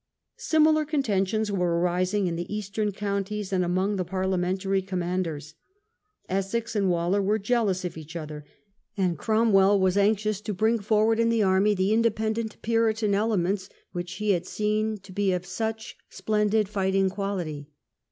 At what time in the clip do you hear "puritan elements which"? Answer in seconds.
12.63-14.13